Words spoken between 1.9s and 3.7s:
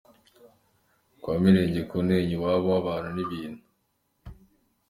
Ntenyo ni iwabo w’abantu n’ibintu.